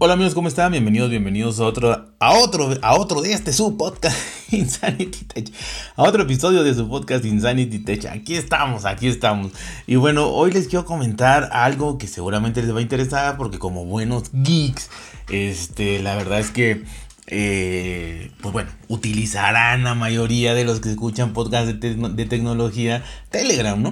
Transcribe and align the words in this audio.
Hola 0.00 0.12
amigos, 0.12 0.32
¿cómo 0.32 0.46
están? 0.46 0.70
Bienvenidos, 0.70 1.10
bienvenidos 1.10 1.58
a 1.58 1.64
otro, 1.64 2.06
a 2.20 2.30
otro, 2.38 2.70
a 2.82 2.94
otro 2.96 3.20
de 3.20 3.32
este 3.32 3.52
su 3.52 3.76
podcast 3.76 4.16
Insanity 4.52 5.24
Tech, 5.24 5.50
a 5.96 6.04
otro 6.04 6.22
episodio 6.22 6.62
de 6.62 6.72
su 6.72 6.88
podcast 6.88 7.24
Insanity 7.24 7.80
Tech. 7.80 8.06
Aquí 8.06 8.36
estamos, 8.36 8.84
aquí 8.84 9.08
estamos. 9.08 9.50
Y 9.88 9.96
bueno, 9.96 10.28
hoy 10.28 10.52
les 10.52 10.68
quiero 10.68 10.84
comentar 10.84 11.48
algo 11.50 11.98
que 11.98 12.06
seguramente 12.06 12.62
les 12.62 12.72
va 12.72 12.78
a 12.78 12.82
interesar 12.82 13.36
porque 13.36 13.58
como 13.58 13.86
buenos 13.86 14.30
geeks, 14.32 14.88
este, 15.30 16.00
la 16.00 16.14
verdad 16.14 16.38
es 16.38 16.52
que, 16.52 16.84
eh, 17.26 18.30
pues 18.40 18.52
bueno, 18.52 18.70
utilizarán 18.86 19.82
la 19.82 19.96
mayoría 19.96 20.54
de 20.54 20.62
los 20.62 20.78
que 20.78 20.90
escuchan 20.90 21.32
podcasts 21.32 21.80
de, 21.80 21.94
de 21.96 22.24
tecnología 22.24 23.02
Telegram, 23.30 23.82
¿no? 23.82 23.90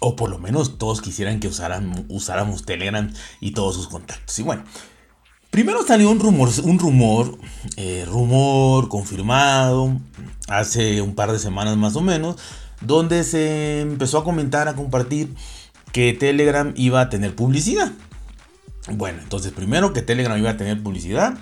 O 0.00 0.16
por 0.16 0.30
lo 0.30 0.38
menos 0.38 0.78
todos 0.78 1.00
quisieran 1.00 1.40
que 1.40 1.48
usaran, 1.48 2.06
usáramos 2.08 2.64
Telegram 2.64 3.12
y 3.40 3.52
todos 3.52 3.74
sus 3.74 3.88
contactos. 3.88 4.38
Y 4.38 4.42
bueno, 4.42 4.64
primero 5.50 5.86
salió 5.86 6.10
un 6.10 6.20
rumor, 6.20 6.50
un 6.62 6.78
rumor, 6.78 7.38
eh, 7.76 8.04
rumor 8.06 8.88
confirmado 8.88 10.00
hace 10.48 11.00
un 11.00 11.14
par 11.14 11.32
de 11.32 11.38
semanas 11.38 11.76
más 11.76 11.96
o 11.96 12.00
menos, 12.00 12.36
donde 12.80 13.24
se 13.24 13.80
empezó 13.80 14.18
a 14.18 14.24
comentar, 14.24 14.68
a 14.68 14.74
compartir 14.74 15.34
que 15.92 16.12
Telegram 16.12 16.72
iba 16.76 17.00
a 17.00 17.08
tener 17.08 17.34
publicidad. 17.34 17.92
Bueno, 18.90 19.20
entonces 19.22 19.52
primero 19.52 19.92
que 19.92 20.02
Telegram 20.02 20.36
iba 20.38 20.50
a 20.50 20.56
tener 20.56 20.82
publicidad 20.82 21.38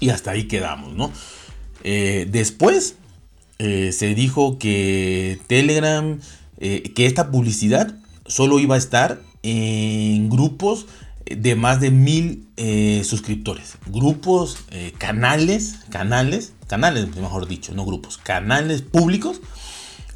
y 0.00 0.10
hasta 0.10 0.32
ahí 0.32 0.48
quedamos, 0.48 0.94
¿no? 0.94 1.12
Eh, 1.84 2.26
después 2.30 2.96
eh, 3.58 3.92
se 3.92 4.14
dijo 4.14 4.58
que 4.58 5.40
Telegram 5.46 6.18
eh, 6.60 6.92
que 6.94 7.06
esta 7.06 7.30
publicidad 7.30 7.94
solo 8.26 8.58
iba 8.58 8.74
a 8.74 8.78
estar 8.78 9.20
en 9.42 10.28
grupos 10.28 10.86
de 11.24 11.54
más 11.54 11.80
de 11.80 11.90
mil 11.90 12.46
eh, 12.56 13.02
suscriptores. 13.04 13.78
Grupos, 13.86 14.58
eh, 14.70 14.92
canales, 14.98 15.80
canales, 15.90 16.52
canales, 16.66 17.14
mejor 17.16 17.46
dicho, 17.48 17.74
no 17.74 17.84
grupos, 17.84 18.18
canales 18.18 18.82
públicos 18.82 19.40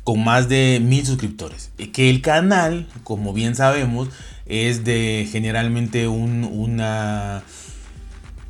con 0.05 0.25
más 0.25 0.49
de 0.49 0.81
mil 0.83 1.07
suscriptores. 1.07 1.71
Que 1.93 2.11
el 2.11 2.23
canal, 2.23 2.89
como 3.05 3.33
bien 3.33 3.55
sabemos, 3.55 4.09
es 4.47 4.85
de 4.85 5.29
generalmente 5.31 6.09
una 6.09 7.43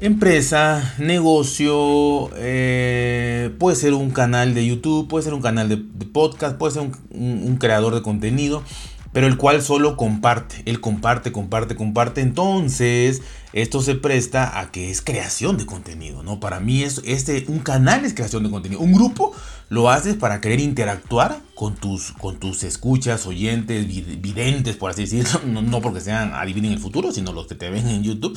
empresa, 0.02 0.94
negocio, 0.98 2.30
eh, 2.34 3.54
puede 3.60 3.76
ser 3.76 3.94
un 3.94 4.10
canal 4.10 4.52
de 4.52 4.66
YouTube, 4.66 5.06
puede 5.06 5.22
ser 5.22 5.32
un 5.32 5.40
canal 5.40 5.68
de, 5.68 5.76
podcast, 5.76 6.56
puede 6.58 6.72
ser 6.72 6.90
un, 7.10 7.56
creador 7.60 7.94
de 7.94 8.02
contenido, 8.02 8.64
pero 9.12 9.28
el 9.28 9.36
cual 9.36 9.62
solo 9.62 9.96
comparte, 9.96 10.62
él 10.66 10.80
comparte, 10.80 11.30
comparte, 11.30 11.76
comparte. 11.76 12.20
Entonces, 12.20 13.22
esto 13.52 13.80
se 13.80 13.94
presta 13.94 14.58
a 14.58 14.72
que 14.72 14.90
es 14.90 15.02
creación 15.02 15.56
de 15.56 15.66
contenido, 15.66 16.24
¿no? 16.24 16.40
Para 16.40 16.58
mí 16.58 16.82
es 16.82 17.00
este, 17.04 17.44
un 17.46 17.60
canal 17.60 18.04
es 18.04 18.12
creación 18.12 18.42
de 18.42 18.50
contenido. 18.50 18.80
Un 18.80 18.94
grupo 18.94 19.32
lo 19.68 19.88
haces 19.88 20.16
para 20.16 20.40
querer 20.40 20.58
interactuar 20.58 21.38
con 21.54 21.76
tus, 21.76 22.10
con 22.10 22.38
tus 22.40 22.64
escuchas, 22.64 23.24
oyentes, 23.26 23.86
videntes, 24.20 24.74
por 24.74 24.90
así 24.90 25.02
decirlo, 25.02 25.42
no, 25.46 25.62
no 25.62 25.80
porque 25.80 26.00
sean 26.00 26.34
adivinen 26.34 26.72
el 26.72 26.80
futuro, 26.80 27.12
sino 27.12 27.32
los 27.32 27.46
que 27.46 27.54
te 27.54 27.70
ven 27.70 27.86
en 27.86 28.02
YouTube 28.02 28.36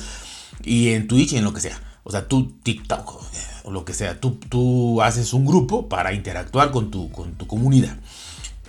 y 0.64 0.90
en 0.90 1.08
Twitch 1.08 1.34
y 1.34 1.38
en 1.38 1.44
lo 1.44 1.54
que 1.54 1.62
sea. 1.62 1.80
O 2.04 2.12
sea, 2.12 2.28
tú 2.28 2.52
TikTok 2.64 3.22
o 3.66 3.72
lo 3.72 3.84
que 3.84 3.94
sea, 3.94 4.20
tú, 4.20 4.38
tú 4.48 5.02
haces 5.02 5.34
un 5.34 5.44
grupo 5.44 5.90
para 5.90 6.14
interactuar 6.14 6.70
con 6.70 6.92
tu, 6.92 7.10
con 7.12 7.34
tu 7.34 7.48
comunidad. 7.48 7.98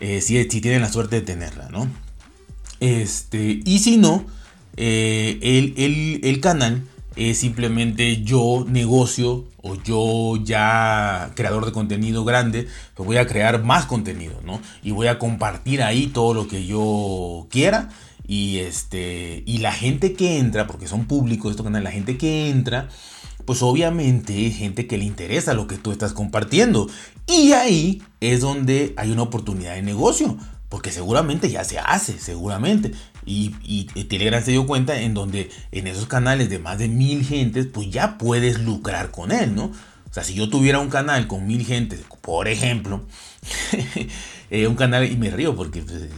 Eh, 0.01 0.23
si, 0.23 0.43
si 0.45 0.61
tienen 0.61 0.81
la 0.81 0.91
suerte 0.91 1.17
de 1.17 1.23
tenerla, 1.23 1.69
¿no? 1.71 1.87
Este, 2.81 3.61
y 3.65 3.79
si 3.81 3.99
no, 3.99 4.25
eh, 4.77 5.39
el, 5.43 6.21
el, 6.23 6.41
canal 6.41 6.83
es 7.15 7.39
simplemente 7.39 8.23
yo 8.23 8.65
negocio 8.67 9.45
o 9.63 9.75
yo 9.83 10.43
ya 10.43 11.33
creador 11.35 11.67
de 11.67 11.73
contenido 11.73 12.25
grande, 12.25 12.67
pues 12.95 13.07
voy 13.07 13.19
a 13.19 13.27
crear 13.27 13.63
más 13.63 13.85
contenido, 13.85 14.41
¿no? 14.45 14.61
Y 14.83 14.93
voy 14.93 15.09
a 15.09 15.19
compartir 15.19 15.83
ahí 15.83 16.07
todo 16.07 16.33
lo 16.33 16.49
que 16.49 16.67
yo 16.67 17.47
quiera 17.51 17.91
y, 18.27 18.59
este, 18.59 19.43
y 19.47 19.59
la 19.59 19.73
gente 19.73 20.15
que 20.15 20.39
entra, 20.39 20.67
porque 20.67 20.89
son 20.89 21.07
públicos 21.07 21.51
estos 21.51 21.65
canales, 21.65 21.85
la 21.85 21.93
gente 21.93 22.19
que 22.19 22.51
entra, 22.51 22.89
pues 23.45 23.63
obviamente 23.63 24.47
es 24.47 24.57
gente 24.57 24.87
que 24.87 24.99
le 24.99 25.05
interesa 25.05 25.55
lo 25.55 25.67
que 25.67 25.79
tú 25.79 25.93
estás 25.93 26.13
compartiendo. 26.13 26.89
Y 27.27 27.53
ahí 27.53 28.03
es 28.21 28.41
donde 28.41 28.95
hay 28.97 29.13
una 29.13 29.23
oportunidad 29.23 29.75
de 29.75 29.83
negocio. 29.83 30.37
Porque 30.69 30.91
seguramente 30.91 31.49
ya 31.49 31.63
se 31.63 31.79
hace, 31.79 32.19
seguramente. 32.19 32.91
Y, 33.25 33.55
y, 33.63 33.85
Telegram 34.05 34.43
se 34.43 34.51
dio 34.51 34.67
cuenta 34.67 35.01
en 35.01 35.15
donde 35.15 35.49
en 35.71 35.87
esos 35.87 36.07
canales 36.07 36.51
de 36.51 36.59
más 36.59 36.79
de 36.79 36.89
mil 36.89 37.25
gentes, 37.25 37.67
pues 37.67 37.89
ya 37.91 38.19
puedes 38.19 38.59
lucrar 38.59 39.13
con 39.13 39.31
él, 39.31 39.55
¿no? 39.55 39.67
O 39.67 40.13
sea, 40.13 40.25
si 40.25 40.35
yo 40.35 40.49
tuviera 40.49 40.81
un 40.81 40.89
canal 40.89 41.29
con 41.29 41.47
mil 41.47 41.65
gentes, 41.65 42.03
por 42.21 42.49
ejemplo, 42.49 43.05
eh, 44.51 44.67
un 44.67 44.75
canal, 44.75 45.11
y 45.11 45.17
me 45.17 45.31
río 45.31 45.55
porque 45.55 45.83
pues, 45.83 46.09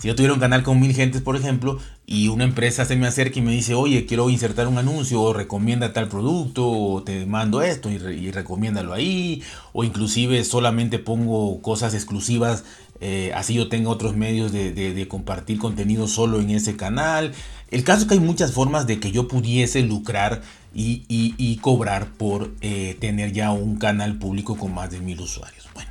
si 0.00 0.08
yo 0.08 0.16
tuviera 0.16 0.32
un 0.32 0.40
canal 0.40 0.62
con 0.62 0.80
mil 0.80 0.94
gentes, 0.94 1.20
por 1.20 1.36
ejemplo, 1.36 1.78
y 2.06 2.28
una 2.28 2.44
empresa 2.44 2.86
se 2.86 2.96
me 2.96 3.06
acerca 3.06 3.38
y 3.38 3.42
me 3.42 3.52
dice, 3.52 3.74
oye, 3.74 4.06
quiero 4.06 4.30
insertar 4.30 4.66
un 4.66 4.78
anuncio, 4.78 5.20
o 5.20 5.34
recomienda 5.34 5.92
tal 5.92 6.08
producto, 6.08 6.66
o 6.66 7.02
te 7.02 7.26
mando 7.26 7.60
esto 7.60 7.90
y, 7.90 8.30
recomiéndalo 8.30 8.94
ahí, 8.94 9.42
o 9.74 9.84
inclusive 9.84 10.42
solamente 10.44 10.98
pongo 10.98 11.60
cosas 11.60 11.92
exclusivas, 11.92 12.64
eh, 13.02 13.32
así 13.34 13.52
yo 13.52 13.68
tenga 13.68 13.90
otros 13.90 14.16
medios 14.16 14.52
de, 14.52 15.06
compartir 15.06 15.58
contenido 15.58 16.08
solo 16.08 16.40
en 16.40 16.48
ese 16.48 16.76
canal. 16.76 17.32
El 17.70 17.84
caso 17.84 18.02
es 18.02 18.08
que 18.08 18.14
hay 18.14 18.20
muchas 18.20 18.52
formas 18.52 18.86
de 18.86 19.00
que 19.00 19.12
yo 19.12 19.28
pudiese 19.28 19.82
lucrar 19.82 20.40
y, 20.72 21.58
cobrar 21.60 22.06
por 22.14 22.54
eh, 22.62 22.96
tener 23.00 23.34
ya 23.34 23.52
un 23.52 23.76
canal 23.76 24.18
público 24.18 24.56
con 24.56 24.72
más 24.72 24.90
de 24.90 25.00
mil 25.00 25.20
usuarios. 25.20 25.68
Bueno, 25.74 25.90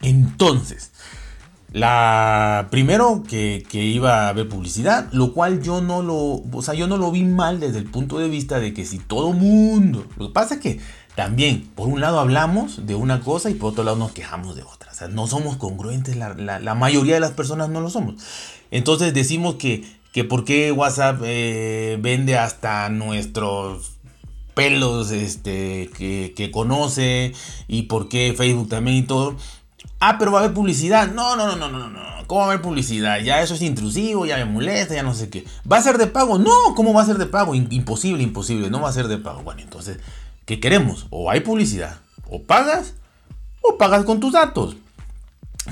entonces... 0.00 0.92
La 1.72 2.66
primero 2.70 3.22
que, 3.28 3.64
iba 3.72 4.26
a 4.26 4.28
haber 4.30 4.48
publicidad, 4.48 5.08
lo 5.12 5.32
cual 5.32 5.62
yo 5.62 5.80
no 5.80 6.02
lo, 6.02 6.42
o 6.52 6.62
sea, 6.62 6.74
yo 6.74 6.88
no 6.88 6.96
lo 6.96 7.12
vi 7.12 7.22
mal 7.24 7.60
desde 7.60 7.78
el 7.78 7.84
punto 7.84 8.18
de 8.18 8.28
vista 8.28 8.58
de 8.58 8.74
que 8.74 8.84
si 8.84 8.98
todo 8.98 9.32
mundo, 9.32 10.04
lo 10.16 10.28
que 10.28 10.32
pasa 10.32 10.54
es 10.54 10.60
que 10.60 10.80
también, 11.14 11.68
por 11.76 11.86
un 11.86 12.00
lado 12.00 12.18
hablamos 12.18 12.86
de 12.86 12.96
una 12.96 13.20
cosa 13.20 13.50
y 13.50 13.54
por 13.54 13.72
otro 13.72 13.84
lado 13.84 13.96
nos 13.96 14.12
quejamos 14.12 14.56
de 14.56 14.62
otra. 14.62 14.90
O 14.90 14.94
sea, 14.94 15.08
no 15.08 15.26
somos 15.26 15.56
congruentes, 15.56 16.16
la, 16.16 16.74
mayoría 16.74 17.14
de 17.14 17.20
las 17.20 17.32
personas 17.32 17.68
no 17.68 17.80
lo 17.80 17.90
somos. 17.90 18.16
Entonces 18.72 19.14
decimos 19.14 19.54
que, 19.54 19.84
que 20.12 20.24
por 20.24 20.44
qué 20.44 20.72
WhatsApp 20.72 21.20
eh, 21.24 21.98
vende 22.00 22.36
hasta 22.36 22.88
nuestros 22.88 23.92
pelos 24.54 25.10
este, 25.10 25.88
que, 25.96 26.32
que 26.36 26.50
conoce 26.50 27.32
y 27.68 27.82
por 27.82 28.08
qué 28.08 28.34
Facebook 28.36 28.68
también 28.68 28.96
y 28.96 29.02
todo. 29.02 29.36
Ah, 29.98 30.16
pero 30.18 30.32
va 30.32 30.40
a 30.40 30.44
haber 30.44 30.54
publicidad. 30.54 31.12
No, 31.12 31.36
no, 31.36 31.46
no, 31.46 31.56
no, 31.56 31.68
no, 31.68 31.90
no. 31.90 32.00
¿Cómo 32.26 32.40
va 32.40 32.46
a 32.46 32.48
haber 32.50 32.62
publicidad? 32.62 33.20
Ya 33.20 33.42
eso 33.42 33.54
es 33.54 33.62
intrusivo, 33.62 34.24
ya 34.24 34.36
me 34.36 34.44
molesta, 34.44 34.94
ya 34.94 35.02
no 35.02 35.14
sé 35.14 35.28
qué. 35.28 35.44
¿Va 35.70 35.78
a 35.78 35.82
ser 35.82 35.98
de 35.98 36.06
pago? 36.06 36.38
No, 36.38 36.74
¿cómo 36.76 36.94
va 36.94 37.02
a 37.02 37.06
ser 37.06 37.18
de 37.18 37.26
pago? 37.26 37.54
Imposible, 37.54 38.22
imposible. 38.22 38.70
No 38.70 38.80
va 38.80 38.88
a 38.88 38.92
ser 38.92 39.08
de 39.08 39.18
pago. 39.18 39.42
Bueno, 39.42 39.60
entonces, 39.62 39.98
¿qué 40.46 40.60
queremos? 40.60 41.06
O 41.10 41.30
hay 41.30 41.40
publicidad, 41.40 41.98
o 42.28 42.42
pagas, 42.42 42.94
o 43.62 43.76
pagas 43.78 44.04
con 44.04 44.20
tus 44.20 44.32
datos. 44.32 44.76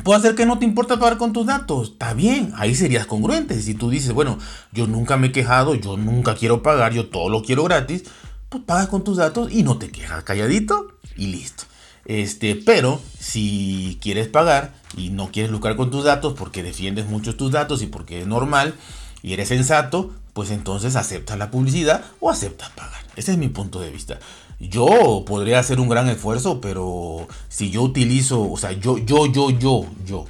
Puede 0.03 0.21
ser 0.21 0.35
que 0.35 0.47
no 0.47 0.59
te 0.59 0.65
importa 0.65 0.99
pagar 0.99 1.17
con 1.17 1.33
tus 1.33 1.47
datos. 1.47 1.93
Está 1.93 2.13
bien, 2.13 2.53
ahí 2.57 2.75
serías 2.75 3.07
congruente. 3.07 3.61
Si 3.63 3.75
tú 3.75 3.89
dices, 3.89 4.13
bueno, 4.13 4.39
yo 4.73 4.87
nunca 4.87 5.17
me 5.17 5.29
he 5.29 5.33
quejado, 5.33 5.75
yo 5.75 5.97
nunca 5.97 6.35
quiero 6.35 6.63
pagar, 6.63 6.93
yo 6.93 7.09
todo 7.09 7.29
lo 7.31 7.43
quiero 7.43 7.65
gratis, 7.65 8.05
pues 8.49 8.65
pagas 8.65 8.89
con 8.89 9.05
tus 9.05 9.17
datos 9.17 9.51
y 9.51 9.63
no 9.63 9.79
te 9.79 9.91
quejas 9.91 10.25
calladito 10.25 10.89
y 11.17 11.29
listo. 11.29 11.65
Este, 12.09 12.57
pero 12.57 13.01
si 13.21 13.99
quieres 14.01 14.29
pagar 14.29 14.75
y 14.97 15.11
no 15.11 15.31
quieres 15.31 15.53
lucrar 15.53 15.77
con 15.77 15.91
tus 15.91 16.05
datos 16.05 16.33
porque 16.33 16.63
defiendes 16.63 17.07
mucho 17.07 17.37
tus 17.37 17.53
datos 17.53 17.83
y 17.83 17.87
porque 17.87 18.23
es 18.23 18.27
normal 18.27 18.75
y 19.23 19.35
eres 19.35 19.49
sensato, 19.49 20.11
pues 20.33 20.51
entonces 20.51 20.97
aceptas 20.97 21.39
la 21.39 21.51
publicidad 21.51 22.03
o 22.19 22.31
aceptas 22.31 22.71
pagar. 22.71 23.05
Ese 23.15 23.33
es 23.33 23.39
mi 23.39 23.49
punto 23.49 23.79
de 23.81 23.91
vista. 23.91 24.19
Yo 24.59 25.23
podría 25.27 25.59
hacer 25.59 25.81
un 25.81 25.91
gran 25.91 26.09
esfuerzo, 26.09 26.63
pero 26.63 27.29
si 27.51 27.71
yo 27.71 27.83
utilizo, 27.83 28.51
o 28.51 28.57
sea, 28.57 28.73
yo, 28.73 28.97
yo, 28.97 29.27
yo, 29.27 29.51
yo, 29.51 29.85
yo, 30.07 30.25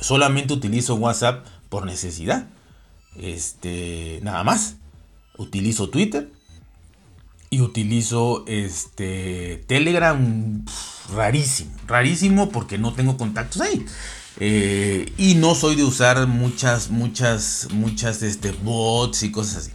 solamente 0.00 0.52
utilizo 0.52 0.96
WhatsApp 0.96 1.46
por 1.68 1.86
necesidad. 1.86 2.48
Este, 3.16 4.18
nada 4.22 4.42
más. 4.42 4.76
Utilizo 5.38 5.88
Twitter, 5.90 6.28
y 7.50 7.60
utilizo 7.60 8.44
este 8.46 9.64
Telegram 9.66 10.64
rarísimo, 11.12 11.72
rarísimo 11.86 12.50
porque 12.50 12.78
no 12.78 12.94
tengo 12.94 13.16
contactos 13.16 13.60
ahí. 13.60 13.84
Eh, 14.38 15.12
y 15.18 15.34
no 15.34 15.54
soy 15.56 15.74
de 15.74 15.84
usar 15.84 16.26
muchas, 16.28 16.90
muchas, 16.90 17.68
muchas 17.72 18.22
este, 18.22 18.52
bots 18.52 19.24
y 19.24 19.32
cosas 19.32 19.56
así. 19.56 19.72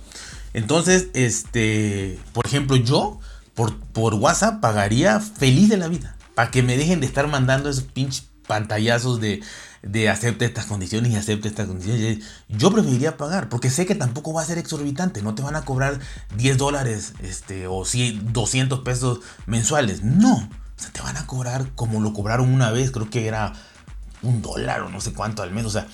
Entonces, 0.53 1.09
este, 1.13 2.17
por 2.31 2.45
ejemplo, 2.45 2.77
yo 2.77 3.19
por, 3.53 3.77
por 3.77 4.13
WhatsApp 4.13 4.61
pagaría 4.61 5.19
feliz 5.19 5.69
de 5.69 5.77
la 5.77 5.89
vida. 5.89 6.15
Para 6.33 6.51
que 6.51 6.63
me 6.63 6.77
dejen 6.77 7.01
de 7.01 7.07
estar 7.07 7.27
mandando 7.27 7.69
esos 7.69 7.83
pinches 7.83 8.25
pantallazos 8.47 9.19
de, 9.19 9.41
de 9.85 10.09
acepte 10.09 10.45
estas 10.45 10.65
condiciones 10.65 11.11
y 11.11 11.15
acepte 11.15 11.47
estas 11.47 11.67
condiciones. 11.67 12.19
Yo 12.49 12.71
preferiría 12.71 13.17
pagar, 13.17 13.49
porque 13.49 13.69
sé 13.69 13.85
que 13.85 13.95
tampoco 13.95 14.33
va 14.33 14.41
a 14.41 14.45
ser 14.45 14.57
exorbitante. 14.57 15.21
No 15.21 15.35
te 15.35 15.43
van 15.43 15.55
a 15.55 15.63
cobrar 15.63 15.99
10 16.35 16.57
dólares 16.57 17.13
este, 17.21 17.67
o 17.67 17.83
200 17.83 18.79
pesos 18.79 19.19
mensuales. 19.45 20.03
No. 20.03 20.49
Te 20.91 21.01
van 21.01 21.17
a 21.17 21.25
cobrar 21.25 21.71
como 21.75 22.01
lo 22.01 22.13
cobraron 22.13 22.53
una 22.53 22.71
vez. 22.71 22.91
Creo 22.91 23.09
que 23.09 23.27
era 23.27 23.53
un 24.21 24.41
dólar 24.41 24.81
o 24.81 24.89
no 24.89 24.99
sé 25.01 25.13
cuánto 25.13 25.43
al 25.43 25.51
menos. 25.51 25.75
O 25.75 25.79
sea, 25.79 25.87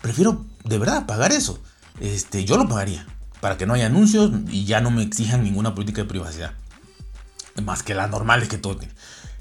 prefiero 0.00 0.44
de 0.64 0.78
verdad 0.78 1.06
pagar 1.06 1.32
eso. 1.32 1.60
Este, 2.00 2.44
yo 2.44 2.56
lo 2.56 2.68
pagaría. 2.68 3.06
Para 3.40 3.58
que 3.58 3.66
no 3.66 3.74
haya 3.74 3.86
anuncios 3.86 4.32
y 4.48 4.64
ya 4.64 4.80
no 4.80 4.90
me 4.90 5.02
exijan 5.02 5.44
ninguna 5.44 5.74
política 5.74 6.02
de 6.02 6.08
privacidad. 6.08 6.54
Más 7.62 7.82
que 7.82 7.94
las 7.94 8.10
normales 8.10 8.48
que 8.48 8.58
todo 8.58 8.78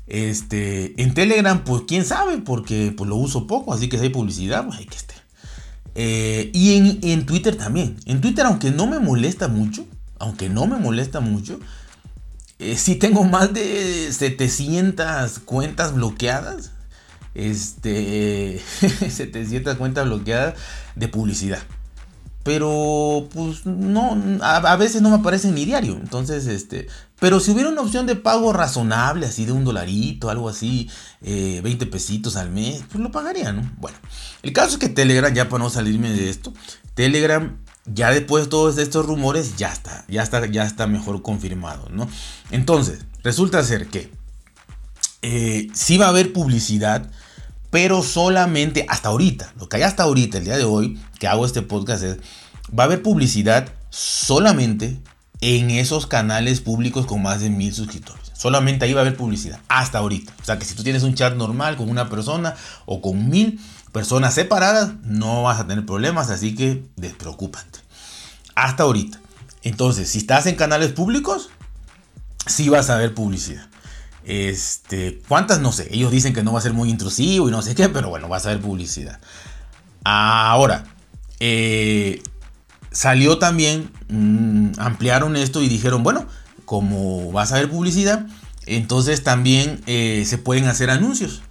este, 0.08 1.02
en 1.02 1.14
Telegram, 1.14 1.64
pues 1.64 1.84
quién 1.88 2.06
sabe, 2.06 2.38
porque 2.40 2.94
pues, 2.96 3.10
lo 3.10 3.16
uso 3.16 3.48
poco, 3.48 3.74
así 3.74 3.90
que 3.90 3.98
si 3.98 4.04
hay 4.04 4.10
publicidad, 4.10 4.66
pues 4.66 4.80
hay 4.80 4.86
que 4.86 4.98
estar. 4.98 5.18
Eh, 5.96 6.50
y 6.54 6.76
en, 6.76 7.00
en, 7.04 7.26
Twitter 7.26 7.56
también. 7.56 7.98
En 8.06 8.20
Twitter, 8.20 8.46
aunque 8.46 8.72
no 8.72 8.88
me 8.88 9.00
molesta 9.00 9.48
mucho, 9.48 9.86
aunque 10.20 10.50
no 10.50 10.66
me 10.68 10.78
molesta 10.78 11.20
mucho, 11.20 11.60
eh, 12.60 12.78
sí 12.78 12.96
tengo 12.96 13.24
más 13.24 13.54
de 13.54 14.12
700 14.12 15.40
cuentas 15.40 15.94
bloqueadas. 15.94 16.72
Este, 17.36 18.62
700 19.10 19.76
cuentas 19.76 20.06
bloqueadas 20.06 20.56
de 20.96 21.08
publicidad. 21.08 21.60
Pero, 22.44 23.30
pues, 23.34 23.66
no, 23.66 24.18
a, 24.42 24.76
veces 24.76 25.02
no 25.02 25.10
me 25.10 25.16
aparece 25.16 25.50
ni 25.52 25.64
diario. 25.64 25.94
Entonces, 25.94 26.46
este, 26.48 26.88
pero 27.20 27.40
si 27.40 27.52
hubiera 27.52 27.70
una 27.70 27.82
opción 27.82 28.06
de 28.06 28.18
pago 28.18 28.52
razonable, 28.52 29.26
así 29.26 29.46
de 29.46 29.54
un 29.54 29.64
dolarito, 29.64 30.30
algo 30.30 30.50
así, 30.50 30.90
20 31.22 31.70
eh, 31.70 31.88
pesitos 31.88 32.36
al 32.36 32.52
mes, 32.52 32.84
pues 32.90 33.02
lo 33.02 33.12
pagaría, 33.12 33.54
¿no? 33.54 33.72
Bueno, 33.78 33.98
el 34.42 34.52
caso 34.52 34.74
es 34.74 34.78
que 34.78 34.90
Telegram, 34.90 35.34
ya 35.34 35.48
para 35.48 35.64
no 35.64 35.70
salirme 35.70 36.12
de 36.12 36.30
esto, 36.30 36.54
Telegram, 36.96 37.58
ya 37.86 38.12
después 38.12 38.44
de 38.44 38.50
todos 38.50 38.78
estos 38.78 39.06
rumores, 39.06 39.56
ya 39.56 39.72
está, 39.72 40.04
ya 40.10 40.22
está, 40.22 40.46
ya 40.48 40.66
está 40.66 40.86
mejor 40.86 41.22
confirmado, 41.22 41.88
¿no? 41.92 42.10
Entonces, 42.52 43.06
resulta 43.24 43.64
ser 43.64 43.88
que 43.88 44.12
eh, 45.22 45.70
sí 45.74 45.98
va 45.98 46.08
a 46.08 46.10
haber 46.10 46.34
publicidad 46.34 47.10
pero 47.74 48.04
solamente 48.04 48.86
hasta 48.88 49.10
ahorita, 49.10 49.52
lo 49.60 49.68
que 49.68 49.78
hay 49.78 49.82
hasta 49.82 50.04
ahorita, 50.04 50.38
el 50.38 50.44
día 50.44 50.58
de 50.58 50.64
hoy, 50.64 51.00
que 51.24 51.30
hago 51.30 51.46
este 51.46 51.62
podcast 51.62 52.04
va 52.78 52.84
a 52.84 52.86
haber 52.86 53.02
publicidad 53.02 53.70
solamente 53.90 55.00
en 55.40 55.72
esos 55.72 56.06
canales 56.06 56.60
públicos 56.60 57.06
con 57.06 57.22
más 57.22 57.40
de 57.40 57.50
mil 57.50 57.74
suscriptores. 57.74 58.34
Solamente 58.34 58.84
ahí 58.84 58.92
va 58.92 59.00
a 59.00 59.04
haber 59.04 59.16
publicidad, 59.16 59.62
hasta 59.70 60.00
ahorita. 60.00 60.34
O 60.42 60.44
sea 60.44 60.60
que 60.60 60.66
si 60.66 60.76
tú 60.76 60.84
tienes 60.84 61.04
un 61.04 61.16
chat 61.16 61.34
normal 61.36 61.78
con 61.78 61.90
una 61.90 62.10
persona 62.10 62.56
o 62.86 63.02
con 63.02 63.30
mil 63.30 63.62
personas 63.94 64.34
separadas, 64.34 64.96
no 65.04 65.44
vas 65.44 65.62
a 65.62 65.66
tener 65.66 65.86
problemas, 65.86 66.30
así 66.30 66.56
que 66.56 66.84
despreocúpate. 66.98 67.80
Hasta 68.54 68.84
ahorita. 68.84 69.22
Entonces, 69.62 70.10
si 70.10 70.18
estás 70.18 70.46
en 70.48 70.56
canales 70.56 70.92
públicos, 70.92 71.52
sí 72.48 72.68
vas 72.68 72.90
a 72.90 72.98
ver 72.98 73.14
publicidad. 73.14 73.66
Este, 74.26 75.22
¿cuántas? 75.30 75.62
No 75.62 75.72
sé. 75.72 75.88
Ellos 75.90 76.12
dicen 76.12 76.34
que 76.34 76.44
no 76.44 76.52
va 76.52 76.60
a 76.60 76.64
ser 76.64 76.74
muy 76.74 76.90
intrusivo 76.90 77.48
y 77.48 77.52
no 77.52 77.62
sé 77.62 77.76
qué, 77.76 77.88
pero 77.88 78.10
bueno, 78.10 78.28
va 78.28 78.36
a 78.36 78.42
ser 78.42 78.60
publicidad. 78.60 79.22
Ahora, 80.04 80.84
eh, 81.40 82.22
salió 82.92 83.38
también, 83.38 83.92
mm, 84.10 84.80
ampliaron 84.80 85.36
esto 85.36 85.62
y 85.62 85.70
dijeron, 85.70 86.04
bueno, 86.04 86.28
como 86.66 87.32
vas 87.32 87.52
a 87.52 87.56
ver 87.56 87.70
publicidad, 87.70 88.28
entonces 88.66 89.24
también 89.24 89.82
eh, 89.88 90.24
se 90.26 90.38
pueden 90.38 90.66
hacer 90.66 90.90
anuncios. 90.90 91.42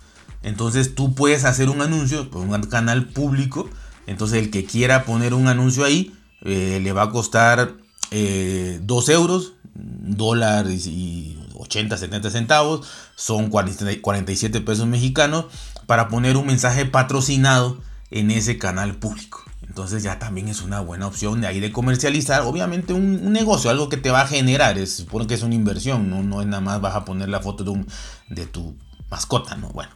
Entonces 0.43 0.95
tú 0.95 1.15
puedes 1.15 1.45
hacer 1.45 1.69
un 1.69 1.83
anuncio 1.83 2.31
por 2.31 2.47
un 2.47 2.61
canal 2.63 3.07
público. 3.07 3.69
Entonces 4.07 4.43
el 4.43 4.51
que 4.51 4.65
quiera 4.65 5.05
poner 5.05 5.35
un 5.35 5.47
anuncio 5.47 5.85
ahí 5.85 6.13
eh, 6.43 6.81
le 6.83 6.93
va 6.93 7.03
a 7.03 7.11
costar 7.11 7.75
2 8.11 9.09
euros, 9.09 9.55
dólares 9.75 10.87
y 10.87 11.39
80, 11.55 11.97
70 11.97 12.31
centavos, 12.31 12.87
son 13.15 13.49
47 13.49 14.61
pesos 14.61 14.87
mexicanos 14.87 15.47
para 15.87 16.09
poner 16.09 16.37
un 16.37 16.47
mensaje 16.47 16.85
patrocinado 16.85 17.81
en 18.11 18.31
ese 18.31 18.59
canal 18.59 18.97
público. 18.97 19.42
Entonces 19.73 20.03
ya 20.03 20.19
también 20.19 20.49
es 20.49 20.61
una 20.61 20.81
buena 20.81 21.07
opción 21.07 21.41
de 21.41 21.47
ahí 21.47 21.59
de 21.59 21.73
comercializar, 21.73 22.43
obviamente 22.43 22.93
un, 22.93 23.33
negocio, 23.33 23.71
algo 23.71 23.89
que 23.89 23.97
te 23.97 24.11
va 24.11 24.21
a 24.21 24.27
generar, 24.27 24.77
es, 24.77 24.97
supone 24.97 25.27
que 25.27 25.33
es 25.33 25.43
una 25.43 25.55
inversión, 25.55 26.11
¿no? 26.11 26.23
no 26.23 26.43
es 26.43 26.47
nada 26.47 26.61
más 26.61 26.83
vas 26.83 26.95
a 26.95 27.07
poner 27.07 27.31
la 27.31 27.41
foto 27.41 27.65
de, 27.65 27.71
un, 27.71 27.87
de 28.29 28.45
tu 28.45 28.77
mascota, 29.09 29.57
¿no? 29.57 29.71
Bueno, 29.71 29.91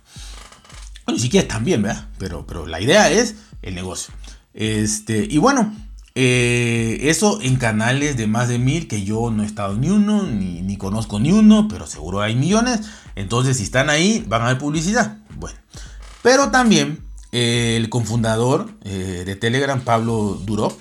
bueno, 1.04 1.20
si 1.20 1.28
quieres 1.28 1.48
también, 1.48 1.82
¿verdad? 1.82 2.08
Pero, 2.16 2.46
pero 2.46 2.66
la 2.66 2.80
idea 2.80 3.10
es 3.10 3.34
el 3.60 3.74
negocio. 3.74 4.14
Este, 4.54 5.28
y 5.30 5.36
bueno, 5.36 5.76
eh, 6.14 6.96
eso 7.02 7.42
en 7.42 7.56
canales 7.56 8.16
de 8.16 8.26
más 8.26 8.48
de 8.48 8.58
mil 8.58 8.88
que 8.88 9.04
yo 9.04 9.30
no 9.30 9.42
he 9.42 9.46
estado 9.46 9.76
ni 9.76 9.90
uno, 9.90 10.22
ni, 10.22 10.78
conozco 10.78 11.20
ni 11.20 11.32
uno, 11.32 11.68
pero 11.68 11.86
seguro 11.86 12.22
hay 12.22 12.34
millones. 12.34 12.80
Entonces, 13.14 13.58
si 13.58 13.64
están 13.64 13.90
ahí, 13.90 14.24
van 14.26 14.40
a 14.40 14.46
ver 14.46 14.58
publicidad. 14.58 15.18
Bueno, 15.38 15.58
pero 16.22 16.50
también 16.50 17.04
el 17.36 17.88
confundador 17.88 18.70
eh, 18.84 19.22
de 19.26 19.36
Telegram, 19.36 19.80
Pablo 19.80 20.40
Durov, 20.44 20.76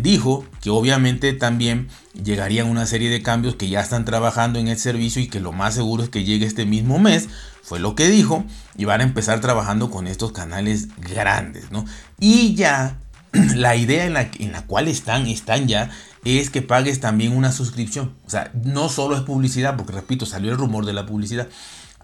dijo 0.00 0.44
que 0.60 0.70
obviamente 0.70 1.32
también 1.32 1.88
llegarían 2.14 2.68
una 2.68 2.86
serie 2.86 3.10
de 3.10 3.20
cambios 3.20 3.56
que 3.56 3.68
ya 3.68 3.80
están 3.80 4.04
trabajando 4.04 4.60
en 4.60 4.68
el 4.68 4.78
servicio 4.78 5.20
y 5.20 5.26
que 5.26 5.40
lo 5.40 5.50
más 5.50 5.74
seguro 5.74 6.04
es 6.04 6.08
que 6.08 6.22
llegue 6.22 6.46
este 6.46 6.66
mismo 6.66 7.00
mes. 7.00 7.28
Fue 7.66 7.80
lo 7.80 7.96
que 7.96 8.06
dijo. 8.06 8.44
Y 8.76 8.84
van 8.84 9.00
a 9.00 9.04
empezar 9.04 9.40
trabajando 9.40 9.90
con 9.90 10.06
estos 10.06 10.30
canales 10.30 10.86
grandes, 10.98 11.72
¿no? 11.72 11.84
Y 12.20 12.54
ya 12.54 13.00
la 13.56 13.74
idea 13.74 14.06
en 14.06 14.12
la, 14.12 14.30
en 14.38 14.52
la 14.52 14.62
cual 14.66 14.86
están, 14.86 15.26
están 15.26 15.66
ya, 15.66 15.90
es 16.24 16.50
que 16.50 16.62
pagues 16.62 17.00
también 17.00 17.36
una 17.36 17.52
suscripción. 17.52 18.14
O 18.26 18.30
sea, 18.30 18.52
no 18.64 18.88
solo 18.88 19.16
es 19.16 19.22
publicidad, 19.22 19.76
porque 19.76 19.92
repito, 19.92 20.26
salió 20.26 20.52
el 20.52 20.58
rumor 20.58 20.86
de 20.86 20.92
la 20.92 21.06
publicidad. 21.06 21.48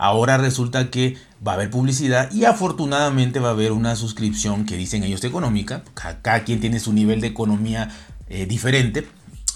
Ahora 0.02 0.37
resulta 0.37 0.90
que 0.90 1.16
va 1.46 1.52
a 1.52 1.54
haber 1.54 1.70
publicidad 1.70 2.32
y 2.32 2.44
afortunadamente 2.44 3.38
va 3.38 3.50
a 3.50 3.52
haber 3.52 3.70
una 3.70 3.94
suscripción 3.94 4.66
que 4.66 4.76
dicen 4.76 5.04
ellos 5.04 5.22
económica. 5.22 5.84
Cada, 5.94 6.43
quien 6.43 6.58
tiene 6.58 6.81
su 6.81 6.93
nivel 6.93 7.20
de 7.20 7.28
economía 7.28 7.88
eh, 8.26 8.46
diferente, 8.46 9.06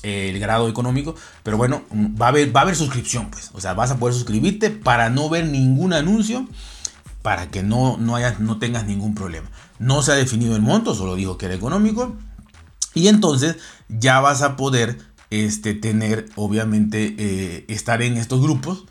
eh, 0.05 0.31
el 0.33 0.39
grado 0.39 0.69
económico. 0.69 1.17
Pero 1.43 1.57
bueno, 1.57 1.83
va 1.93 2.27
a, 2.27 2.29
haber, 2.29 2.55
va 2.55 2.61
a 2.61 2.63
haber 2.63 2.77
suscripción, 2.77 3.29
pues. 3.29 3.51
O 3.55 3.61
sea, 3.61 3.75
vas 3.75 3.91
a 3.91 3.97
poder 3.97 4.15
suscribirte 4.15 4.71
para 4.71 5.11
no 5.11 5.29
ver 5.29 5.47
ningún 5.47 5.93
anuncio 5.93 6.47
para 7.23 7.51
que 7.51 7.65
no, 7.65 7.97
no, 7.97 8.17
no 8.39 8.59
tengas 8.61 8.87
ningún 8.87 9.17
problema. 9.17 9.51
No 9.81 10.01
se 10.03 10.13
ha 10.13 10.15
definido 10.15 10.55
el 10.55 10.63
monto, 10.63 10.95
solo 10.95 11.17
dijo 11.17 11.39
que 11.39 11.47
era 11.47 11.57
económico. 11.57 12.15
Y 12.95 13.09
entonces 13.09 13.57
ya 13.89 14.21
vas 14.21 14.43
a 14.43 14.55
poder 14.55 14.97
este, 15.31 15.75
tener, 15.75 16.27
obviamente, 16.37 17.17
eh, 17.19 17.65
estar 17.67 18.01
en 18.01 18.17
estos 18.17 18.41
grupos 18.41 18.87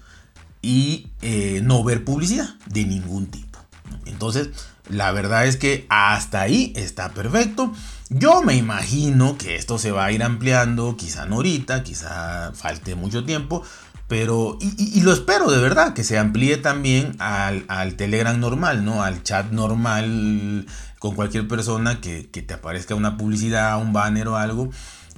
y 0.65 1.11
eh, 1.21 1.61
no 1.63 1.83
ver 1.83 2.03
publicidad 2.03 2.55
de 2.65 2.85
ningún 2.85 3.27
tipo. 3.27 3.59
Entonces, 4.07 4.49
la 4.89 5.11
verdad 5.11 5.45
es 5.45 5.57
que 5.57 5.85
hasta 5.89 6.41
ahí 6.41 6.73
está 6.75 7.09
perfecto. 7.09 7.71
Yo 8.09 8.41
me 8.41 8.55
imagino 8.55 9.37
que 9.37 9.55
esto 9.55 9.77
se 9.77 9.91
va 9.91 10.05
a 10.05 10.11
ir 10.11 10.23
ampliando, 10.23 10.97
quizá 10.97 11.27
no 11.27 11.35
ahorita, 11.35 11.83
quizá 11.83 12.51
falte 12.53 12.95
mucho 12.95 13.23
tiempo, 13.23 13.61
pero, 14.07 14.57
y, 14.59 15.01
lo 15.01 15.13
espero 15.13 15.51
de 15.51 15.59
verdad, 15.59 15.93
que 15.93 16.03
se 16.03 16.17
amplíe 16.17 16.57
también 16.57 17.15
al, 17.19 17.95
Telegram 17.95 18.39
normal, 18.39 18.83
¿no? 18.83 19.03
Al 19.03 19.21
chat 19.21 19.51
normal 19.51 20.65
con 20.97 21.13
cualquier 21.13 21.47
persona 21.47 22.01
que, 22.01 22.23
te 22.23 22.53
aparezca 22.55 22.95
una 22.95 23.17
publicidad, 23.17 23.79
un 23.79 23.93
banner 23.93 24.27
o 24.29 24.37
algo 24.37 24.71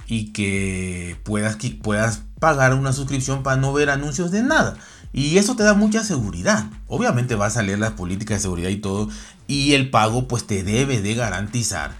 y 0.06 0.32
que 0.32 1.16
puedas, 1.22 1.56
que 1.56 1.70
puedas 1.70 2.22
pagar 2.38 2.74
una 2.74 2.92
suscripción 2.92 3.42
para 3.42 3.56
no 3.56 3.72
ver 3.72 3.88
anuncios 3.88 4.30
de 4.30 4.42
nada. 4.42 4.76
Y 5.12 5.38
eso 5.38 5.56
te 5.56 5.62
da 5.62 5.74
mucha 5.74 6.04
seguridad. 6.04 6.66
Obviamente 6.86 7.34
vas 7.34 7.56
a 7.56 7.62
leer 7.62 7.78
las 7.78 7.92
políticas 7.92 8.38
de 8.38 8.42
seguridad 8.42 8.70
y 8.70 8.76
todo. 8.76 9.08
Y 9.46 9.72
el 9.72 9.90
pago 9.90 10.28
pues 10.28 10.46
te 10.46 10.62
debe 10.62 11.00
de 11.00 11.14
garantizar 11.14 11.92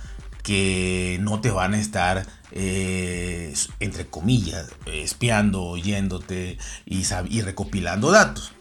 que 0.42 1.18
no 1.20 1.40
te 1.40 1.50
van 1.50 1.74
a 1.74 1.80
estar 1.80 2.26
eh, 2.52 3.54
entre 3.80 4.06
comillas, 4.06 4.70
espiando, 4.86 5.62
oyéndote 5.62 6.58
y, 6.86 7.02
y 7.28 7.42
recopilando 7.42 8.10
datos. 8.10 8.52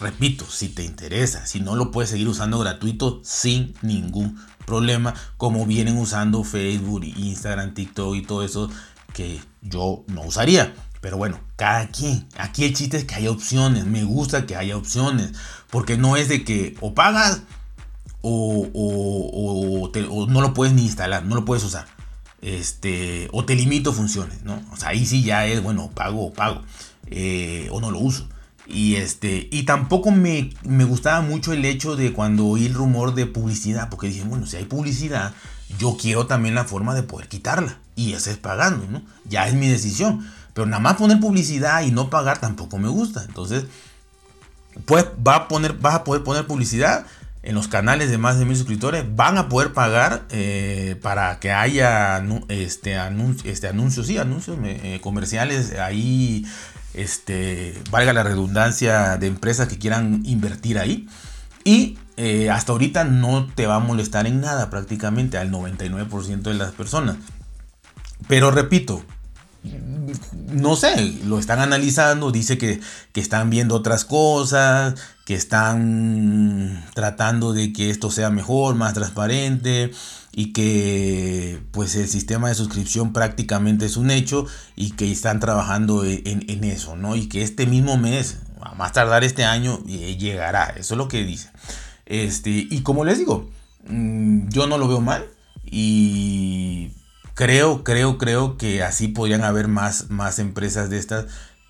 Repito, 0.00 0.44
si 0.48 0.68
te 0.68 0.84
interesa, 0.84 1.46
si 1.46 1.60
no 1.60 1.76
lo 1.76 1.90
puedes 1.90 2.10
seguir 2.10 2.28
usando 2.28 2.58
gratuito 2.58 3.20
sin 3.22 3.74
ningún 3.82 4.40
problema, 4.66 5.14
como 5.36 5.66
vienen 5.66 5.98
usando 5.98 6.42
Facebook, 6.42 7.04
Instagram, 7.04 7.74
TikTok 7.74 8.16
y 8.16 8.22
todo 8.22 8.44
eso 8.44 8.70
que 9.12 9.40
yo 9.62 10.04
no 10.08 10.22
usaría. 10.22 10.74
Pero 11.00 11.16
bueno, 11.16 11.40
cada 11.56 11.88
quien. 11.88 12.26
Aquí 12.36 12.64
el 12.64 12.74
chiste 12.74 12.98
es 12.98 13.04
que 13.04 13.14
haya 13.14 13.30
opciones. 13.30 13.86
Me 13.86 14.04
gusta 14.04 14.46
que 14.46 14.56
haya 14.56 14.76
opciones. 14.76 15.32
Porque 15.70 15.96
no 15.96 16.16
es 16.16 16.28
de 16.28 16.44
que 16.44 16.76
o 16.80 16.94
pagas 16.94 17.42
o, 18.22 18.68
o 18.74 20.26
no 20.26 20.40
lo 20.40 20.54
puedes 20.54 20.74
ni 20.74 20.82
instalar, 20.82 21.24
no 21.24 21.34
lo 21.34 21.44
puedes 21.44 21.64
usar 21.64 21.86
este, 22.42 23.28
o 23.32 23.44
te 23.44 23.54
limito 23.54 23.92
funciones, 23.92 24.42
¿no? 24.42 24.62
O 24.72 24.76
sea, 24.76 24.90
ahí 24.90 25.04
sí 25.04 25.22
ya 25.22 25.46
es, 25.46 25.62
bueno, 25.62 25.90
pago 25.94 26.26
o 26.26 26.32
pago, 26.32 26.62
eh, 27.06 27.68
o 27.70 27.80
no 27.80 27.90
lo 27.90 27.98
uso. 27.98 28.28
Y, 28.66 28.96
este, 28.96 29.48
y 29.50 29.64
tampoco 29.64 30.10
me, 30.10 30.50
me, 30.62 30.84
gustaba 30.84 31.22
mucho 31.22 31.52
el 31.52 31.64
hecho 31.64 31.96
de 31.96 32.12
cuando 32.12 32.46
oí 32.46 32.66
el 32.66 32.74
rumor 32.74 33.14
de 33.14 33.26
publicidad, 33.26 33.88
porque 33.88 34.08
dije, 34.08 34.22
bueno, 34.22 34.46
si 34.46 34.56
hay 34.56 34.64
publicidad, 34.64 35.34
yo 35.78 35.96
quiero 36.00 36.26
también 36.26 36.54
la 36.54 36.64
forma 36.64 36.94
de 36.94 37.02
poder 37.02 37.28
quitarla. 37.28 37.78
Y 37.96 38.12
ese 38.12 38.30
es 38.30 38.38
pagando, 38.38 38.86
¿no? 38.86 39.02
Ya 39.28 39.48
es 39.48 39.54
mi 39.54 39.66
decisión. 39.66 40.26
Pero 40.60 40.68
nada 40.68 40.82
más 40.82 40.96
poner 40.96 41.18
publicidad 41.20 41.80
y 41.84 41.90
no 41.90 42.10
pagar 42.10 42.38
tampoco 42.38 42.76
me 42.76 42.90
gusta. 42.90 43.24
Entonces, 43.24 43.64
pues 44.84 45.06
va 45.26 45.36
a 45.36 45.48
poner, 45.48 45.72
vas 45.72 45.94
a 45.94 46.04
poder 46.04 46.22
poner 46.22 46.46
publicidad 46.46 47.06
en 47.42 47.54
los 47.54 47.66
canales 47.66 48.10
de 48.10 48.18
más 48.18 48.38
de 48.38 48.44
mil 48.44 48.58
suscriptores. 48.58 49.06
Van 49.16 49.38
a 49.38 49.48
poder 49.48 49.72
pagar 49.72 50.26
eh, 50.28 50.96
para 51.00 51.40
que 51.40 51.50
haya 51.50 52.22
este, 52.48 52.98
este 53.44 53.68
anuncios, 53.68 54.06
sí, 54.06 54.18
anuncios 54.18 54.58
eh, 54.62 55.00
comerciales 55.02 55.78
ahí. 55.78 56.44
Este, 56.92 57.82
valga 57.90 58.12
la 58.12 58.22
redundancia 58.22 59.16
de 59.16 59.28
empresas 59.28 59.66
que 59.66 59.78
quieran 59.78 60.20
invertir 60.26 60.78
ahí. 60.78 61.08
Y 61.64 61.96
eh, 62.18 62.50
hasta 62.50 62.72
ahorita 62.72 63.04
no 63.04 63.46
te 63.46 63.66
va 63.66 63.76
a 63.76 63.80
molestar 63.80 64.26
en 64.26 64.42
nada 64.42 64.68
prácticamente 64.68 65.38
al 65.38 65.50
99% 65.50 66.42
de 66.42 66.54
las 66.54 66.72
personas. 66.72 67.16
Pero 68.28 68.50
repito, 68.50 69.02
no 70.52 70.76
sé, 70.76 71.14
lo 71.24 71.38
están 71.38 71.58
analizando, 71.58 72.30
dice 72.30 72.58
que, 72.58 72.80
están 73.14 73.50
viendo 73.50 73.74
otras 73.74 74.04
cosas, 74.04 74.94
que 75.24 75.34
están 75.34 76.84
tratando 76.94 77.52
de 77.52 77.72
que 77.72 77.90
esto 77.90 78.10
sea 78.10 78.30
mejor, 78.30 78.74
más 78.74 78.94
transparente 78.94 79.90
y 80.32 80.52
que 80.52 81.62
pues 81.72 81.94
el 81.96 82.08
sistema 82.08 82.48
de 82.48 82.54
suscripción 82.54 83.12
prácticamente 83.12 83.86
es 83.86 83.96
un 83.96 84.10
hecho 84.10 84.46
y 84.76 84.92
que 84.92 85.10
están 85.10 85.38
trabajando 85.40 86.04
en, 86.04 86.44
en 86.48 86.64
eso, 86.64 86.96
¿no? 86.96 87.16
Y 87.16 87.28
que 87.28 87.42
este 87.42 87.66
mismo 87.66 87.96
mes, 87.96 88.38
a 88.62 88.74
más 88.74 88.92
tardar 88.92 89.24
este 89.24 89.44
año, 89.44 89.80
eh, 89.88 90.16
llegará, 90.16 90.74
eso 90.76 90.94
es 90.94 90.98
lo 90.98 91.08
que 91.08 91.24
dice. 91.24 91.50
Este, 92.06 92.50
y 92.50 92.80
como 92.82 93.04
les 93.04 93.18
digo, 93.18 93.50
mm, 93.86 94.48
yo 94.48 94.66
no 94.66 94.78
lo 94.78 94.88
veo 94.88 95.00
mal 95.00 95.26
y 95.64 96.90
creo, 97.40 97.84
creo, 97.84 98.18
creo 98.18 98.58
que 98.58 98.82
así 98.82 99.08
podrían 99.08 99.44
haber 99.44 99.66
más, 99.66 100.10
más 100.10 100.38
empresas 100.38 100.90
de 100.90 100.98
estas 100.98 101.24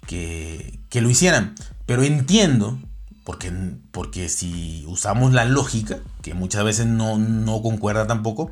que, 0.05 0.81
que 0.89 1.01
lo 1.01 1.09
hicieran. 1.09 1.55
Pero 1.87 2.03
entiendo, 2.03 2.77
porque, 3.23 3.53
porque 3.93 4.29
si 4.29 4.85
usamos 4.89 5.33
la 5.33 5.45
lógica, 5.45 5.99
que 6.23 6.35
muchas 6.35 6.65
veces 6.65 6.87
no, 6.87 7.19
no 7.19 7.63
concuerda 7.63 8.09
tampoco, 8.09 8.51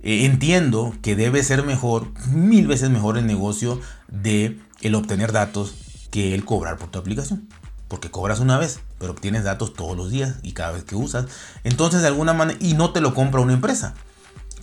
eh, 0.00 0.24
entiendo 0.24 0.94
que 1.02 1.16
debe 1.16 1.42
ser 1.42 1.64
mejor, 1.64 2.12
mil 2.28 2.66
veces 2.66 2.88
mejor 2.88 3.18
el 3.18 3.26
negocio 3.26 3.78
de 4.10 4.58
el 4.80 4.94
obtener 4.94 5.32
datos 5.32 5.74
que 6.10 6.34
el 6.34 6.46
cobrar 6.46 6.78
por 6.78 6.90
tu 6.90 6.98
aplicación. 6.98 7.46
Porque 7.88 8.10
cobras 8.10 8.40
una 8.40 8.56
vez, 8.56 8.80
pero 8.98 9.12
obtienes 9.12 9.44
datos 9.44 9.74
todos 9.74 9.98
los 9.98 10.10
días 10.10 10.36
y 10.42 10.52
cada 10.52 10.72
vez 10.72 10.84
que 10.84 10.96
usas. 10.96 11.26
Entonces, 11.62 12.00
de 12.00 12.06
alguna 12.06 12.32
manera, 12.32 12.58
y 12.62 12.72
no 12.72 12.90
te 12.92 13.02
lo 13.02 13.12
compra 13.12 13.42
una 13.42 13.52
empresa. 13.52 13.94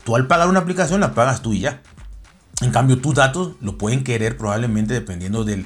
Tú 0.06 0.16
al 0.16 0.28
pagar 0.28 0.48
una 0.48 0.60
aplicación 0.60 1.02
la 1.02 1.16
pagas 1.16 1.42
tú 1.42 1.54
y 1.54 1.62
ya. 1.62 1.82
En 2.62 2.72
cambio, 2.72 3.00
tus 3.00 3.16
datos 3.16 3.56
lo 3.60 3.78
pueden 3.78 4.04
querer 4.04 4.38
probablemente, 4.38 4.94
dependiendo 4.94 5.44
del, 5.44 5.66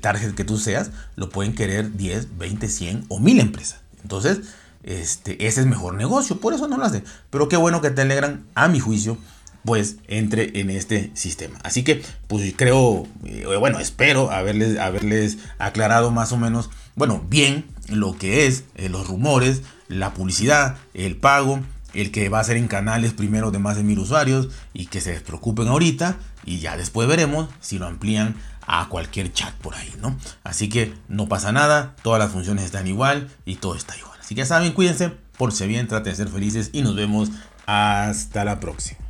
target 0.00 0.34
que 0.34 0.44
tú 0.44 0.58
seas, 0.58 0.90
lo 1.16 1.28
pueden 1.28 1.54
querer 1.54 1.96
10, 1.96 2.38
20, 2.38 2.68
100 2.68 3.04
o 3.08 3.18
1000 3.18 3.40
empresas. 3.40 3.80
Entonces, 4.02 4.42
este, 4.84 5.46
ese 5.46 5.60
es 5.60 5.66
mejor 5.66 5.94
negocio, 5.94 6.40
por 6.40 6.54
eso 6.54 6.68
no 6.68 6.78
lo 6.78 6.84
hace. 6.84 7.02
Pero 7.30 7.48
qué 7.48 7.56
bueno 7.56 7.82
que 7.82 7.90
te 7.90 8.02
alegran, 8.02 8.46
a 8.54 8.68
mi 8.68 8.78
juicio, 8.78 9.18
pues 9.64 9.96
entre 10.06 10.60
en 10.60 10.70
este 10.70 11.10
sistema. 11.14 11.58
Así 11.64 11.82
que, 11.82 12.02
pues 12.28 12.54
creo, 12.56 13.08
eh, 13.24 13.44
bueno, 13.58 13.80
espero 13.80 14.30
haberles, 14.30 14.78
haberles 14.78 15.38
aclarado 15.58 16.12
más 16.12 16.30
o 16.30 16.36
menos, 16.36 16.70
bueno, 16.94 17.24
bien 17.28 17.66
lo 17.88 18.16
que 18.16 18.46
es 18.46 18.64
eh, 18.76 18.88
los 18.88 19.08
rumores, 19.08 19.62
la 19.88 20.14
publicidad, 20.14 20.76
el 20.94 21.16
pago 21.16 21.60
el 21.94 22.10
que 22.10 22.28
va 22.28 22.40
a 22.40 22.44
ser 22.44 22.56
en 22.56 22.68
canales 22.68 23.12
primero 23.12 23.50
de 23.50 23.58
más 23.58 23.76
de 23.76 23.82
mil 23.82 23.98
usuarios 23.98 24.48
y 24.72 24.86
que 24.86 25.00
se 25.00 25.12
despreocupen 25.12 25.68
ahorita 25.68 26.16
y 26.44 26.58
ya 26.58 26.76
después 26.76 27.08
veremos 27.08 27.48
si 27.60 27.78
lo 27.78 27.86
amplían 27.86 28.36
a 28.66 28.88
cualquier 28.88 29.32
chat 29.32 29.54
por 29.54 29.74
ahí, 29.74 29.92
¿no? 30.00 30.16
Así 30.44 30.68
que 30.68 30.94
no 31.08 31.28
pasa 31.28 31.52
nada, 31.52 31.96
todas 32.02 32.20
las 32.20 32.30
funciones 32.30 32.64
están 32.64 32.86
igual 32.86 33.28
y 33.44 33.56
todo 33.56 33.74
está 33.74 33.96
igual. 33.96 34.18
Así 34.20 34.34
que 34.34 34.40
ya 34.40 34.46
saben, 34.46 34.72
cuídense, 34.72 35.10
por 35.36 35.52
si 35.52 35.66
bien, 35.66 35.88
traten 35.88 36.12
de 36.12 36.16
ser 36.16 36.28
felices 36.28 36.70
y 36.72 36.82
nos 36.82 36.94
vemos 36.94 37.30
hasta 37.66 38.44
la 38.44 38.60
próxima. 38.60 39.09